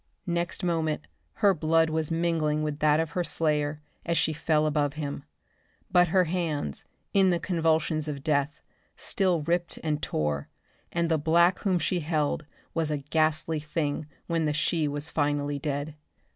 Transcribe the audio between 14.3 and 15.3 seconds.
the she was